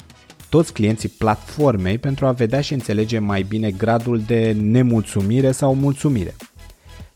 toți 0.49 0.73
clienții 0.73 1.09
platformei 1.09 1.97
pentru 1.97 2.25
a 2.25 2.31
vedea 2.31 2.61
și 2.61 2.73
înțelege 2.73 3.19
mai 3.19 3.41
bine 3.41 3.71
gradul 3.71 4.19
de 4.19 4.55
nemulțumire 4.61 5.51
sau 5.51 5.75
mulțumire. 5.75 6.35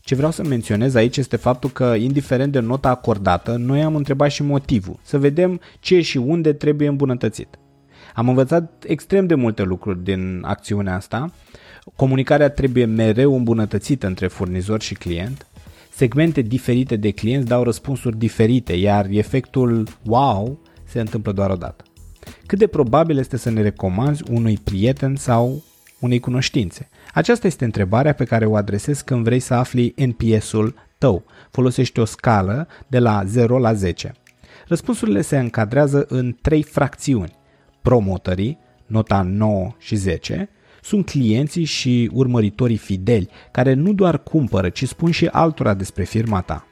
Ce 0.00 0.14
vreau 0.14 0.30
să 0.30 0.44
menționez 0.44 0.94
aici 0.94 1.16
este 1.16 1.36
faptul 1.36 1.70
că, 1.70 1.84
indiferent 1.84 2.52
de 2.52 2.58
nota 2.58 2.88
acordată, 2.88 3.56
noi 3.56 3.82
am 3.82 3.96
întrebat 3.96 4.30
și 4.30 4.42
motivul, 4.42 4.98
să 5.02 5.18
vedem 5.18 5.60
ce 5.78 6.00
și 6.00 6.16
unde 6.16 6.52
trebuie 6.52 6.88
îmbunătățit. 6.88 7.58
Am 8.14 8.28
învățat 8.28 8.84
extrem 8.86 9.26
de 9.26 9.34
multe 9.34 9.62
lucruri 9.62 10.04
din 10.04 10.40
acțiunea 10.42 10.94
asta. 10.94 11.32
Comunicarea 11.96 12.50
trebuie 12.50 12.84
mereu 12.84 13.36
îmbunătățită 13.36 14.06
între 14.06 14.26
furnizor 14.26 14.82
și 14.82 14.94
client. 14.94 15.46
Segmente 15.92 16.40
diferite 16.40 16.96
de 16.96 17.10
clienți 17.10 17.48
dau 17.48 17.62
răspunsuri 17.62 18.18
diferite, 18.18 18.72
iar 18.72 19.06
efectul 19.10 19.88
wow 20.04 20.58
se 20.84 21.00
întâmplă 21.00 21.32
doar 21.32 21.50
o 21.50 21.56
dată. 21.56 21.84
Cât 22.46 22.58
de 22.58 22.66
probabil 22.66 23.18
este 23.18 23.36
să 23.36 23.50
ne 23.50 23.62
recomanzi 23.62 24.22
unui 24.30 24.58
prieten 24.64 25.16
sau 25.16 25.62
unei 26.00 26.20
cunoștințe? 26.20 26.88
Aceasta 27.14 27.46
este 27.46 27.64
întrebarea 27.64 28.12
pe 28.12 28.24
care 28.24 28.46
o 28.46 28.56
adresezi 28.56 29.04
când 29.04 29.24
vrei 29.24 29.40
să 29.40 29.54
afli 29.54 29.94
NPS-ul 29.96 30.74
tău. 30.98 31.24
Folosești 31.50 32.00
o 32.00 32.04
scală 32.04 32.68
de 32.86 32.98
la 32.98 33.24
0 33.26 33.58
la 33.58 33.72
10. 33.72 34.14
Răspunsurile 34.66 35.20
se 35.20 35.38
încadrează 35.38 36.06
în 36.08 36.36
trei 36.42 36.62
fracțiuni. 36.62 37.38
Promotorii, 37.82 38.58
nota 38.86 39.22
9 39.22 39.74
și 39.78 39.94
10, 39.94 40.48
sunt 40.82 41.06
clienții 41.06 41.64
și 41.64 42.10
urmăritorii 42.12 42.76
fideli 42.76 43.28
care 43.50 43.72
nu 43.74 43.92
doar 43.92 44.22
cumpără, 44.22 44.68
ci 44.68 44.86
spun 44.86 45.10
și 45.10 45.26
altora 45.26 45.74
despre 45.74 46.04
firma 46.04 46.40
ta. 46.40 46.66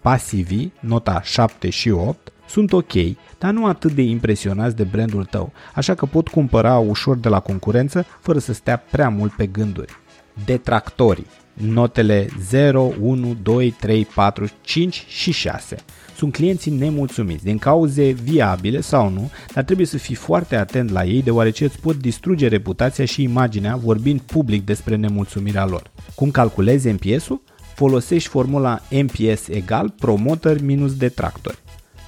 Pasivii, 0.00 0.72
nota 0.80 1.22
7 1.22 1.70
și 1.70 1.90
8, 1.90 2.32
sunt 2.48 2.72
ok, 2.72 2.92
dar 3.38 3.52
nu 3.52 3.66
atât 3.66 3.92
de 3.92 4.02
impresionați 4.02 4.76
de 4.76 4.82
brandul 4.82 5.24
tău, 5.24 5.52
așa 5.74 5.94
că 5.94 6.06
pot 6.06 6.28
cumpăra 6.28 6.78
ușor 6.78 7.16
de 7.16 7.28
la 7.28 7.40
concurență 7.40 8.06
fără 8.20 8.38
să 8.38 8.52
stea 8.52 8.84
prea 8.90 9.08
mult 9.08 9.32
pe 9.32 9.46
gânduri. 9.46 9.92
Detractorii 10.44 11.26
Notele 11.52 12.28
0, 12.48 12.92
1, 13.00 13.36
2, 13.42 13.70
3, 13.70 14.04
4, 14.14 14.46
5 14.60 15.04
și 15.08 15.32
6 15.32 15.76
sunt 16.22 16.34
clienții 16.34 16.72
nemulțumiți 16.72 17.44
din 17.44 17.58
cauze 17.58 18.10
viabile 18.10 18.80
sau 18.80 19.08
nu, 19.08 19.30
dar 19.54 19.64
trebuie 19.64 19.86
să 19.86 19.98
fii 19.98 20.14
foarte 20.14 20.56
atent 20.56 20.90
la 20.90 21.04
ei 21.04 21.22
deoarece 21.22 21.64
îți 21.64 21.80
pot 21.80 21.96
distruge 21.96 22.48
reputația 22.48 23.04
și 23.04 23.22
imaginea 23.22 23.76
vorbind 23.76 24.20
public 24.20 24.64
despre 24.64 24.96
nemulțumirea 24.96 25.66
lor. 25.66 25.90
Cum 26.14 26.30
calculezi 26.30 26.90
NPS-ul? 26.90 27.42
Folosești 27.74 28.28
formula 28.28 28.80
NPS 28.90 29.48
egal 29.48 29.94
promoter 29.98 30.62
minus 30.62 30.96
detractori. 30.96 31.58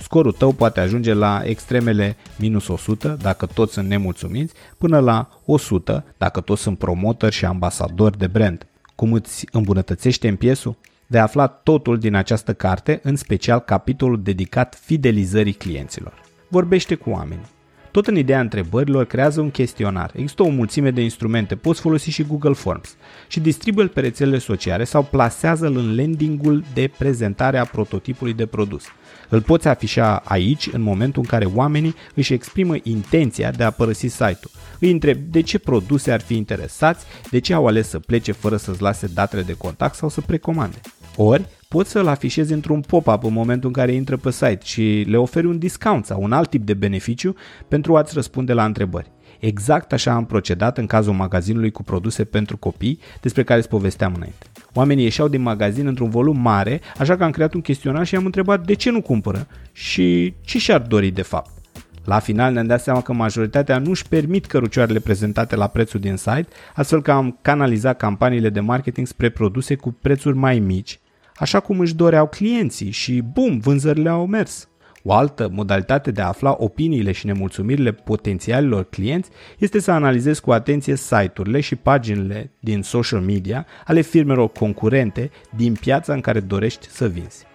Scorul 0.00 0.32
tău 0.32 0.52
poate 0.52 0.80
ajunge 0.80 1.12
la 1.12 1.42
extremele 1.44 2.16
minus 2.38 2.68
100 2.68 3.16
dacă 3.22 3.46
toți 3.46 3.72
sunt 3.72 3.88
nemulțumiți, 3.88 4.54
până 4.78 4.98
la 4.98 5.28
100 5.44 6.04
dacă 6.18 6.40
toți 6.40 6.62
sunt 6.62 6.78
promotori 6.78 7.34
și 7.34 7.44
ambasadori 7.44 8.18
de 8.18 8.26
brand. 8.26 8.66
Cum 8.94 9.12
îți 9.12 9.46
îmbunătățește 9.52 10.28
NPS-ul? 10.28 10.76
De 11.06 11.18
aflat 11.18 11.62
totul 11.62 11.98
din 11.98 12.14
această 12.14 12.54
carte, 12.54 13.00
în 13.02 13.16
special 13.16 13.58
capitolul 13.60 14.22
dedicat 14.22 14.74
fidelizării 14.74 15.52
clienților. 15.52 16.20
Vorbește 16.48 16.94
cu 16.94 17.10
oamenii. 17.10 17.53
Tot 17.94 18.06
în 18.06 18.16
ideea 18.16 18.40
întrebărilor 18.40 19.04
creează 19.04 19.40
un 19.40 19.50
chestionar. 19.50 20.10
Există 20.14 20.42
o 20.42 20.48
mulțime 20.48 20.90
de 20.90 21.00
instrumente, 21.00 21.56
poți 21.56 21.80
folosi 21.80 22.10
și 22.10 22.22
Google 22.22 22.52
Forms 22.52 22.96
și 23.28 23.40
distribuie-l 23.40 23.88
pe 23.88 24.00
rețelele 24.00 24.38
sociale 24.38 24.84
sau 24.84 25.02
plasează-l 25.02 25.76
în 25.76 25.96
landingul 25.96 26.64
de 26.74 26.90
prezentare 26.98 27.58
a 27.58 27.64
prototipului 27.64 28.32
de 28.32 28.46
produs. 28.46 28.84
Îl 29.28 29.42
poți 29.42 29.68
afișa 29.68 30.22
aici 30.24 30.68
în 30.72 30.80
momentul 30.80 31.22
în 31.22 31.28
care 31.28 31.44
oamenii 31.44 31.94
își 32.14 32.32
exprimă 32.32 32.74
intenția 32.82 33.50
de 33.50 33.64
a 33.64 33.70
părăsi 33.70 34.06
site-ul. 34.06 34.50
Îi 34.80 34.90
întreb 34.90 35.18
de 35.18 35.40
ce 35.40 35.58
produse 35.58 36.12
ar 36.12 36.20
fi 36.20 36.36
interesați, 36.36 37.04
de 37.30 37.38
ce 37.38 37.54
au 37.54 37.66
ales 37.66 37.88
să 37.88 37.98
plece 37.98 38.32
fără 38.32 38.56
să-ți 38.56 38.82
lase 38.82 39.10
datele 39.14 39.42
de 39.42 39.54
contact 39.54 39.94
sau 39.94 40.08
să 40.08 40.20
precomande. 40.20 40.80
Ori 41.16 41.44
poți 41.74 41.90
să-l 41.90 42.06
afișezi 42.06 42.52
într-un 42.52 42.80
pop-up 42.80 43.24
în 43.24 43.32
momentul 43.32 43.68
în 43.68 43.74
care 43.74 43.92
intră 43.92 44.16
pe 44.16 44.30
site 44.30 44.58
și 44.62 45.04
le 45.08 45.16
oferi 45.16 45.46
un 45.46 45.58
discount 45.58 46.04
sau 46.04 46.22
un 46.22 46.32
alt 46.32 46.50
tip 46.50 46.66
de 46.66 46.74
beneficiu 46.74 47.34
pentru 47.68 47.96
a-ți 47.96 48.14
răspunde 48.14 48.52
la 48.52 48.64
întrebări. 48.64 49.10
Exact 49.38 49.92
așa 49.92 50.12
am 50.12 50.26
procedat 50.26 50.78
în 50.78 50.86
cazul 50.86 51.12
magazinului 51.12 51.70
cu 51.70 51.82
produse 51.82 52.24
pentru 52.24 52.56
copii 52.56 52.98
despre 53.20 53.42
care 53.44 53.58
îți 53.58 53.68
povesteam 53.68 54.12
înainte. 54.16 54.46
Oamenii 54.74 55.04
ieșeau 55.04 55.28
din 55.28 55.42
magazin 55.42 55.86
într-un 55.86 56.10
volum 56.10 56.40
mare, 56.40 56.80
așa 56.98 57.16
că 57.16 57.24
am 57.24 57.30
creat 57.30 57.54
un 57.54 57.60
chestionar 57.60 58.06
și 58.06 58.16
am 58.16 58.24
întrebat 58.24 58.66
de 58.66 58.74
ce 58.74 58.90
nu 58.90 59.02
cumpără 59.02 59.46
și 59.72 60.34
ce 60.40 60.58
și-ar 60.58 60.80
dori 60.80 61.10
de 61.10 61.22
fapt. 61.22 61.50
La 62.04 62.18
final 62.18 62.52
ne-am 62.52 62.66
dat 62.66 62.82
seama 62.82 63.02
că 63.02 63.12
majoritatea 63.12 63.78
nu 63.78 63.90
își 63.90 64.08
permit 64.08 64.46
cărucioarele 64.46 64.98
prezentate 64.98 65.56
la 65.56 65.66
prețul 65.66 66.00
din 66.00 66.16
site, 66.16 66.46
astfel 66.74 67.02
că 67.02 67.12
am 67.12 67.38
canalizat 67.42 67.96
campaniile 67.96 68.48
de 68.48 68.60
marketing 68.60 69.06
spre 69.06 69.28
produse 69.28 69.74
cu 69.74 69.96
prețuri 70.00 70.36
mai 70.36 70.58
mici, 70.58 70.98
așa 71.34 71.60
cum 71.60 71.80
își 71.80 71.94
doreau 71.94 72.26
clienții 72.26 72.90
și 72.90 73.22
bum, 73.32 73.58
vânzările 73.58 74.08
au 74.08 74.26
mers. 74.26 74.68
O 75.06 75.12
altă 75.12 75.48
modalitate 75.52 76.10
de 76.10 76.20
a 76.20 76.26
afla 76.26 76.56
opiniile 76.58 77.12
și 77.12 77.26
nemulțumirile 77.26 77.92
potențialilor 77.92 78.84
clienți 78.84 79.30
este 79.58 79.80
să 79.80 79.90
analizezi 79.90 80.40
cu 80.40 80.52
atenție 80.52 80.96
site-urile 80.96 81.60
și 81.60 81.76
paginile 81.76 82.50
din 82.60 82.82
social 82.82 83.20
media 83.20 83.66
ale 83.86 84.00
firmelor 84.00 84.48
concurente 84.48 85.30
din 85.56 85.74
piața 85.74 86.12
în 86.12 86.20
care 86.20 86.40
dorești 86.40 86.88
să 86.88 87.08
vinzi. 87.08 87.46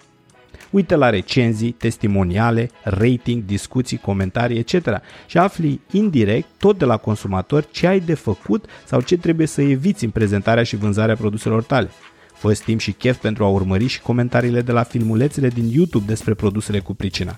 Uite 0.71 0.95
la 0.95 1.09
recenzii, 1.09 1.71
testimoniale, 1.71 2.69
rating, 2.83 3.43
discuții, 3.45 3.97
comentarii, 3.97 4.57
etc. 4.57 5.01
și 5.27 5.37
afli 5.37 5.81
indirect 5.91 6.47
tot 6.57 6.77
de 6.77 6.85
la 6.85 6.97
consumator 6.97 7.65
ce 7.65 7.87
ai 7.87 7.99
de 7.99 8.13
făcut 8.13 8.65
sau 8.85 9.01
ce 9.01 9.17
trebuie 9.17 9.47
să 9.47 9.61
eviți 9.61 10.03
în 10.03 10.09
prezentarea 10.09 10.63
și 10.63 10.75
vânzarea 10.75 11.15
produselor 11.15 11.63
tale. 11.63 11.89
Fă 12.39 12.53
timp 12.53 12.79
și 12.79 12.91
chef 12.91 13.17
pentru 13.17 13.43
a 13.43 13.47
urmări 13.47 13.87
și 13.87 14.01
comentariile 14.01 14.61
de 14.61 14.71
la 14.71 14.83
filmulețele 14.83 15.47
din 15.47 15.69
YouTube 15.71 16.05
despre 16.07 16.33
produsele 16.33 16.79
cu 16.79 16.93
pricina. 16.93 17.37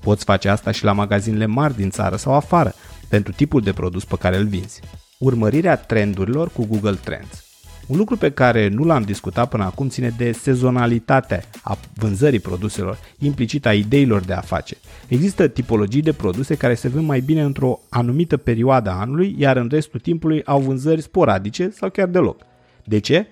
Poți 0.00 0.24
face 0.24 0.48
asta 0.48 0.70
și 0.70 0.84
la 0.84 0.92
magazinele 0.92 1.46
mari 1.46 1.76
din 1.76 1.90
țară 1.90 2.16
sau 2.16 2.34
afară, 2.34 2.74
pentru 3.08 3.32
tipul 3.32 3.60
de 3.60 3.72
produs 3.72 4.04
pe 4.04 4.16
care 4.18 4.36
îl 4.36 4.46
vinzi. 4.46 4.80
Urmărirea 5.18 5.76
trendurilor 5.76 6.50
cu 6.50 6.66
Google 6.66 6.98
Trends. 7.04 7.44
Un 7.86 7.96
lucru 7.96 8.16
pe 8.16 8.30
care 8.30 8.68
nu 8.68 8.84
l-am 8.84 9.02
discutat 9.02 9.48
până 9.48 9.64
acum 9.64 9.88
ține 9.88 10.14
de 10.16 10.32
sezonalitatea 10.32 11.42
a 11.62 11.78
vânzării 11.94 12.40
produselor, 12.40 12.98
implicit 13.18 13.66
a 13.66 13.74
ideilor 13.74 14.20
de 14.20 14.32
afaceri. 14.32 14.80
Există 15.08 15.48
tipologii 15.48 16.02
de 16.02 16.12
produse 16.12 16.54
care 16.54 16.74
se 16.74 16.88
vând 16.88 17.06
mai 17.06 17.20
bine 17.20 17.42
într-o 17.42 17.80
anumită 17.88 18.36
perioadă 18.36 18.90
a 18.90 19.00
anului, 19.00 19.34
iar 19.38 19.56
în 19.56 19.68
restul 19.70 20.00
timpului 20.00 20.42
au 20.44 20.60
vânzări 20.60 21.02
sporadice 21.02 21.70
sau 21.70 21.90
chiar 21.90 22.08
deloc. 22.08 22.40
De 22.84 22.98
ce? 22.98 23.26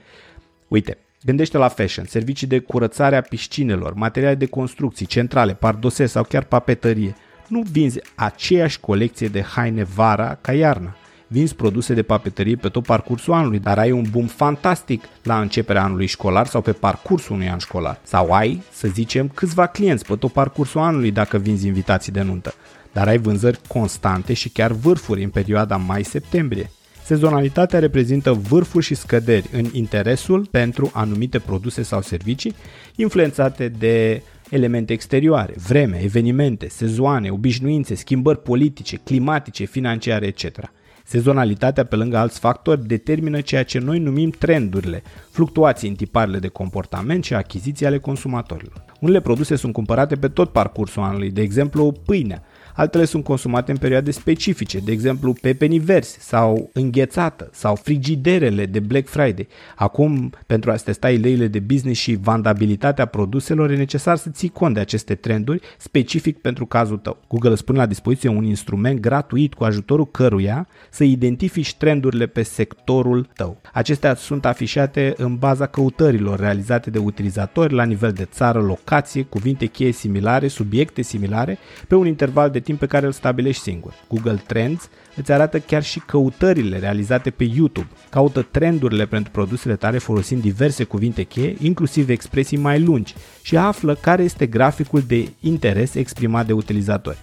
Uite, 0.68 0.98
Gândește 1.22 1.58
la 1.58 1.68
fashion, 1.68 2.04
servicii 2.04 2.46
de 2.46 2.58
curățare 2.58 3.16
a 3.16 3.20
piscinelor, 3.20 3.94
materiale 3.94 4.34
de 4.34 4.46
construcții, 4.46 5.06
centrale, 5.06 5.54
pardose 5.54 6.06
sau 6.06 6.22
chiar 6.22 6.42
papetărie. 6.42 7.16
Nu 7.46 7.62
vinzi 7.70 8.00
aceeași 8.14 8.80
colecție 8.80 9.28
de 9.28 9.42
haine 9.42 9.82
vara 9.82 10.38
ca 10.40 10.52
iarna. 10.52 10.96
Vinzi 11.26 11.54
produse 11.54 11.94
de 11.94 12.02
papetărie 12.02 12.56
pe 12.56 12.68
tot 12.68 12.84
parcursul 12.84 13.32
anului, 13.32 13.58
dar 13.58 13.78
ai 13.78 13.90
un 13.90 14.04
boom 14.10 14.26
fantastic 14.26 15.04
la 15.22 15.40
începerea 15.40 15.82
anului 15.82 16.06
școlar 16.06 16.46
sau 16.46 16.60
pe 16.60 16.72
parcursul 16.72 17.34
unui 17.34 17.48
an 17.48 17.58
școlar. 17.58 18.00
Sau 18.02 18.32
ai, 18.32 18.62
să 18.72 18.88
zicem, 18.88 19.28
câțiva 19.28 19.66
clienți 19.66 20.04
pe 20.04 20.16
tot 20.16 20.32
parcursul 20.32 20.80
anului 20.80 21.10
dacă 21.10 21.38
vinzi 21.38 21.66
invitații 21.66 22.12
de 22.12 22.22
nuntă. 22.22 22.54
Dar 22.92 23.08
ai 23.08 23.18
vânzări 23.18 23.60
constante 23.68 24.32
și 24.32 24.48
chiar 24.48 24.72
vârfuri 24.72 25.22
în 25.22 25.30
perioada 25.30 25.76
mai-septembrie. 25.76 26.70
Sezonalitatea 27.04 27.78
reprezintă 27.78 28.32
vârfuri 28.32 28.84
și 28.84 28.94
scăderi 28.94 29.48
în 29.52 29.64
interesul 29.72 30.46
pentru 30.50 30.90
anumite 30.94 31.38
produse 31.38 31.82
sau 31.82 32.02
servicii, 32.02 32.54
influențate 32.96 33.68
de 33.68 34.22
elemente 34.50 34.92
exterioare, 34.92 35.54
vreme, 35.66 36.00
evenimente, 36.02 36.68
sezoane, 36.68 37.30
obișnuințe, 37.30 37.94
schimbări 37.94 38.42
politice, 38.42 38.96
climatice, 38.96 39.64
financiare, 39.64 40.26
etc. 40.26 40.70
Sezonalitatea, 41.04 41.84
pe 41.84 41.96
lângă 41.96 42.16
alți 42.16 42.38
factori, 42.38 42.86
determină 42.86 43.40
ceea 43.40 43.62
ce 43.62 43.78
noi 43.78 43.98
numim 43.98 44.30
trendurile, 44.30 45.02
fluctuații 45.30 45.88
în 45.88 45.94
tiparele 45.94 46.38
de 46.38 46.48
comportament 46.48 47.24
și 47.24 47.34
achiziții 47.34 47.86
ale 47.86 47.98
consumatorilor. 47.98 48.84
Unele 49.00 49.20
produse 49.20 49.56
sunt 49.56 49.72
cumpărate 49.72 50.16
pe 50.16 50.28
tot 50.28 50.52
parcursul 50.52 51.02
anului, 51.02 51.30
de 51.30 51.40
exemplu 51.40 51.92
pâinea, 52.04 52.42
altele 52.74 53.04
sunt 53.04 53.24
consumate 53.24 53.70
în 53.70 53.76
perioade 53.76 54.10
specifice, 54.10 54.78
de 54.78 54.92
exemplu 54.92 55.32
pepeni 55.40 55.78
verzi 55.78 56.16
sau 56.20 56.70
înghețată 56.72 57.48
sau 57.52 57.74
frigiderele 57.74 58.66
de 58.66 58.80
Black 58.80 59.08
Friday. 59.08 59.48
Acum, 59.76 60.32
pentru 60.46 60.70
a 60.70 60.74
testa 60.74 61.10
ideile 61.10 61.46
de 61.46 61.58
business 61.58 62.00
și 62.00 62.18
vandabilitatea 62.20 63.06
produselor, 63.06 63.70
e 63.70 63.76
necesar 63.76 64.16
să 64.16 64.30
ții 64.30 64.48
cont 64.48 64.74
de 64.74 64.80
aceste 64.80 65.14
trenduri 65.14 65.60
specific 65.78 66.38
pentru 66.38 66.66
cazul 66.66 66.96
tău. 66.96 67.18
Google 67.28 67.50
îți 67.50 67.64
pune 67.64 67.78
la 67.78 67.86
dispoziție 67.86 68.28
un 68.28 68.44
instrument 68.44 69.00
gratuit 69.00 69.54
cu 69.54 69.64
ajutorul 69.64 70.10
căruia 70.10 70.68
să 70.90 71.04
identifici 71.04 71.74
trendurile 71.74 72.26
pe 72.26 72.42
sectorul 72.42 73.28
tău. 73.34 73.60
Acestea 73.72 74.14
sunt 74.14 74.44
afișate 74.44 75.14
în 75.16 75.36
baza 75.36 75.66
căutărilor 75.66 76.38
realizate 76.38 76.90
de 76.90 76.98
utilizatori 76.98 77.74
la 77.74 77.84
nivel 77.84 78.12
de 78.12 78.24
țară, 78.24 78.60
locație, 78.60 79.22
cuvinte 79.22 79.66
cheie 79.66 79.92
similare, 79.92 80.48
subiecte 80.48 81.02
similare, 81.02 81.58
pe 81.88 81.94
un 81.94 82.06
interval 82.06 82.50
de 82.50 82.59
timp 82.60 82.78
pe 82.78 82.86
care 82.86 83.06
îl 83.06 83.12
stabilești 83.12 83.62
singur. 83.62 83.94
Google 84.08 84.42
Trends 84.46 84.88
îți 85.16 85.32
arată 85.32 85.58
chiar 85.58 85.82
și 85.82 86.00
căutările 86.00 86.78
realizate 86.78 87.30
pe 87.30 87.44
YouTube. 87.44 87.88
Caută 88.10 88.42
trendurile 88.42 89.06
pentru 89.06 89.30
produsele 89.30 89.76
tale 89.76 89.98
folosind 89.98 90.42
diverse 90.42 90.84
cuvinte 90.84 91.22
cheie, 91.22 91.56
inclusiv 91.60 92.08
expresii 92.08 92.56
mai 92.56 92.80
lungi 92.80 93.14
și 93.42 93.56
află 93.56 93.94
care 93.94 94.22
este 94.22 94.46
graficul 94.46 95.02
de 95.06 95.28
interes 95.40 95.94
exprimat 95.94 96.46
de 96.46 96.52
utilizatori. 96.52 97.18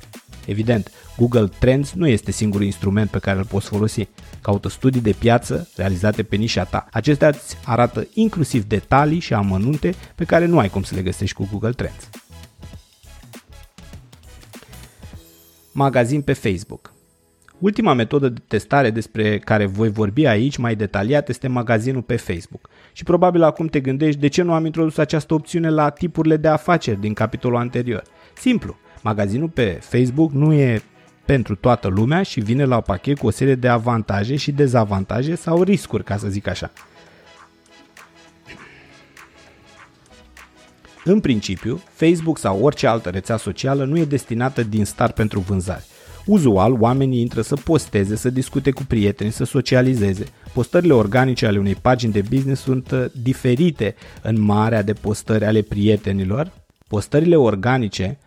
Evident, 0.45 0.91
Google 1.17 1.49
Trends 1.59 1.93
nu 1.93 2.07
este 2.07 2.31
singurul 2.31 2.65
instrument 2.65 3.09
pe 3.09 3.19
care 3.19 3.37
îl 3.37 3.45
poți 3.45 3.67
folosi. 3.67 4.07
Caută 4.41 4.69
studii 4.69 5.01
de 5.01 5.15
piață 5.19 5.69
realizate 5.75 6.23
pe 6.23 6.35
nișa 6.35 6.63
ta. 6.63 6.87
Acestea 6.91 7.27
îți 7.27 7.57
arată 7.65 8.07
inclusiv 8.13 8.63
detalii 8.63 9.19
și 9.19 9.33
amănunte 9.33 9.95
pe 10.15 10.23
care 10.23 10.45
nu 10.45 10.59
ai 10.59 10.69
cum 10.69 10.83
să 10.83 10.95
le 10.95 11.01
găsești 11.01 11.35
cu 11.35 11.47
Google 11.51 11.71
Trends. 11.71 12.09
Magazin 15.77 16.21
pe 16.21 16.33
Facebook. 16.33 16.93
Ultima 17.59 17.93
metodă 17.93 18.29
de 18.29 18.41
testare 18.47 18.89
despre 18.89 19.39
care 19.39 19.65
voi 19.65 19.89
vorbi 19.89 20.25
aici 20.25 20.57
mai 20.57 20.75
detaliat 20.75 21.29
este 21.29 21.47
magazinul 21.47 22.01
pe 22.01 22.15
Facebook. 22.15 22.69
Și 22.93 23.03
probabil 23.03 23.43
acum 23.43 23.67
te 23.67 23.79
gândești 23.79 24.19
de 24.19 24.27
ce 24.27 24.41
nu 24.41 24.53
am 24.53 24.65
introdus 24.65 24.97
această 24.97 25.33
opțiune 25.33 25.69
la 25.69 25.89
tipurile 25.89 26.37
de 26.37 26.47
afaceri 26.47 26.99
din 26.99 27.13
capitolul 27.13 27.57
anterior. 27.57 28.03
Simplu, 28.35 28.77
magazinul 29.01 29.49
pe 29.49 29.77
Facebook 29.81 30.31
nu 30.31 30.53
e 30.53 30.81
pentru 31.25 31.55
toată 31.55 31.87
lumea 31.87 32.23
și 32.23 32.39
vine 32.39 32.63
la 32.63 32.81
pachet 32.81 33.17
cu 33.17 33.27
o 33.27 33.29
serie 33.29 33.55
de 33.55 33.67
avantaje 33.67 34.35
și 34.35 34.51
dezavantaje 34.51 35.35
sau 35.35 35.63
riscuri, 35.63 36.03
ca 36.03 36.17
să 36.17 36.27
zic 36.27 36.47
așa. 36.47 36.71
În 41.09 41.19
principiu, 41.19 41.81
Facebook 41.93 42.37
sau 42.37 42.61
orice 42.61 42.87
altă 42.87 43.09
rețea 43.09 43.37
socială 43.37 43.85
nu 43.85 43.97
e 43.97 44.05
destinată 44.05 44.63
din 44.63 44.85
start 44.85 45.15
pentru 45.15 45.39
vânzare. 45.39 45.83
Uzual, 46.25 46.73
oamenii 46.79 47.21
intră 47.21 47.41
să 47.41 47.55
posteze, 47.55 48.15
să 48.15 48.29
discute 48.29 48.71
cu 48.71 48.83
prieteni, 48.87 49.31
să 49.31 49.43
socializeze. 49.43 50.25
Postările 50.53 50.93
organice 50.93 51.45
ale 51.45 51.59
unei 51.59 51.75
pagini 51.75 52.11
de 52.11 52.23
business 52.29 52.61
sunt 52.61 52.91
uh, 52.91 53.05
diferite 53.21 53.95
în 54.21 54.41
marea 54.41 54.81
de 54.81 54.93
postări 54.93 55.45
ale 55.45 55.61
prietenilor. 55.61 56.51
Postările 56.87 57.35
organice 57.35 58.17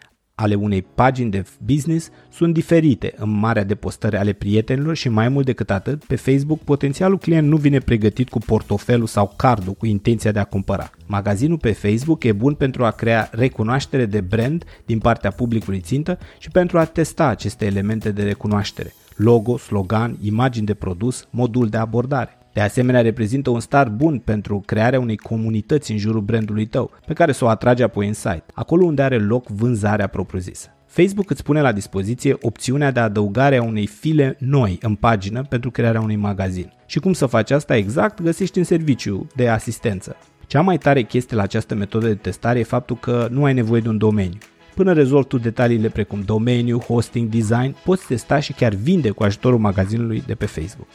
ale 0.41 0.55
unei 0.55 0.83
pagini 0.95 1.31
de 1.31 1.45
business 1.65 2.11
sunt 2.33 2.55
diferite 2.55 3.15
în 3.17 3.31
marea 3.31 3.65
de 3.65 3.75
postări 3.75 4.17
ale 4.17 4.33
prietenilor 4.33 4.97
și 4.97 5.09
mai 5.09 5.29
mult 5.29 5.45
decât 5.45 5.71
atât, 5.71 6.05
pe 6.05 6.17
Facebook 6.17 6.61
potențialul 6.61 7.19
client 7.19 7.49
nu 7.49 7.57
vine 7.57 7.79
pregătit 7.79 8.29
cu 8.29 8.39
portofelul 8.39 9.07
sau 9.07 9.33
cardul 9.37 9.73
cu 9.73 9.87
intenția 9.87 10.33
de 10.33 10.39
a 10.39 10.45
cumpăra. 10.45 10.91
Magazinul 11.07 11.59
pe 11.59 11.73
Facebook 11.73 12.25
e 12.25 12.33
bun 12.33 12.55
pentru 12.55 12.85
a 12.85 12.91
crea 12.91 13.29
recunoaștere 13.33 14.07
de 14.07 14.21
brand 14.21 14.65
din 14.87 14.99
partea 14.99 15.31
publicului 15.31 15.81
țintă 15.81 16.19
și 16.39 16.51
pentru 16.51 16.79
a 16.79 16.85
testa 16.85 17.27
aceste 17.27 17.67
elemente 17.67 18.11
de 18.13 18.23
recunoaștere 18.23 18.93
logo, 19.17 19.57
slogan, 19.57 20.17
imagini 20.23 20.67
de 20.67 20.75
produs, 20.75 21.27
modul 21.31 21.69
de 21.69 21.77
abordare. 21.77 22.40
De 22.53 22.61
asemenea, 22.61 23.01
reprezintă 23.01 23.51
un 23.51 23.61
start 23.61 23.91
bun 23.91 24.19
pentru 24.19 24.63
crearea 24.67 25.01
unei 25.01 25.17
comunități 25.17 25.93
în 25.93 25.99
jurul 25.99 26.21
brandului 26.21 26.67
tău, 26.67 26.91
pe 27.07 27.13
care 27.13 27.33
să 27.33 27.45
o 27.45 27.49
atragi 27.49 27.83
apoi 27.83 28.07
în 28.07 28.13
site, 28.13 28.45
acolo 28.55 28.85
unde 28.85 29.03
are 29.03 29.19
loc 29.19 29.47
vânzarea 29.47 30.07
propriu-zisă. 30.07 30.69
Facebook 30.87 31.31
îți 31.31 31.43
pune 31.43 31.61
la 31.61 31.73
dispoziție 31.73 32.37
opțiunea 32.41 32.91
de 32.91 33.01
adăugare 33.01 33.57
a 33.57 33.63
unei 33.63 33.87
file 33.87 34.37
noi 34.39 34.79
în 34.83 34.95
pagină 34.95 35.43
pentru 35.43 35.71
crearea 35.71 36.01
unui 36.01 36.17
magazin. 36.17 36.73
Și 36.87 36.99
cum 36.99 37.13
să 37.13 37.27
faci 37.27 37.51
asta 37.51 37.77
exact, 37.77 38.23
găsești 38.23 38.59
în 38.59 38.65
serviciu 38.65 39.27
de 39.37 39.49
asistență. 39.49 40.17
Cea 40.47 40.61
mai 40.61 40.79
tare 40.79 41.03
chestie 41.03 41.37
la 41.37 41.43
această 41.43 41.75
metodă 41.75 42.07
de 42.07 42.15
testare 42.15 42.59
e 42.59 42.63
faptul 42.63 42.97
că 42.97 43.29
nu 43.31 43.45
ai 43.45 43.55
nevoie 43.55 43.81
de 43.81 43.89
un 43.89 43.99
domeniu. 43.99 44.39
Până 44.75 44.93
rezolvi 44.93 45.27
tu 45.27 45.39
detaliile 45.39 45.89
precum 45.89 46.21
domeniu, 46.21 46.79
hosting, 46.79 47.29
design, 47.29 47.77
poți 47.85 48.07
testa 48.07 48.41
și 48.41 48.53
chiar 48.53 48.75
vinde 48.75 49.11
cu 49.11 49.23
ajutorul 49.23 49.59
magazinului 49.59 50.23
de 50.27 50.35
pe 50.35 50.47
Facebook. 50.47 50.89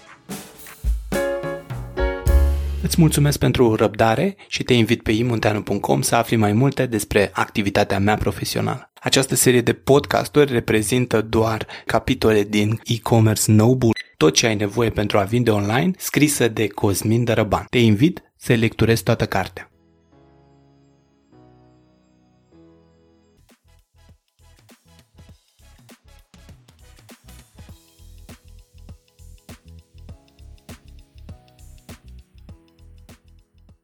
Îți 2.86 3.02
mulțumesc 3.02 3.40
pentru 3.40 3.76
răbdare 3.76 4.36
și 4.48 4.64
te 4.64 4.74
invit 4.74 5.02
pe 5.02 5.12
imunteanu.com 5.12 6.02
să 6.02 6.16
afli 6.16 6.36
mai 6.36 6.54
multe 6.54 6.86
despre 6.86 7.30
activitatea 7.34 8.00
mea 8.00 8.16
profesională. 8.16 8.92
Această 9.02 9.36
serie 9.36 9.62
de 9.62 9.74
podcasturi 9.74 10.52
reprezintă 10.52 11.22
doar 11.22 11.68
capitole 11.86 12.44
din 12.44 12.80
e-commerce 12.84 13.52
Noble, 13.52 13.90
tot 14.18 14.34
ce 14.34 14.46
ai 14.46 14.56
nevoie 14.56 14.90
pentru 14.90 15.18
a 15.18 15.24
vinde 15.24 15.52
online, 15.52 15.92
scrisă 15.98 16.48
de 16.48 16.68
Cosmin 16.68 17.24
Dărăban. 17.24 17.66
Te 17.70 17.78
invit 17.78 18.24
să 18.38 18.54
lecturezi 18.54 19.04
toată 19.04 19.26
cartea. 19.26 19.70